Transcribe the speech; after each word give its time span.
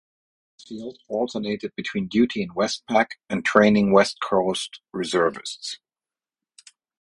After 0.57 0.67
Korea, 0.69 0.79
"Mansfield" 0.83 0.97
alternated 1.09 1.75
between 1.77 2.07
duty 2.07 2.41
in 2.41 2.55
WestPac 2.55 3.05
and 3.29 3.45
training 3.45 3.91
West 3.93 4.17
Coast 4.19 4.81
reservists. 4.91 5.77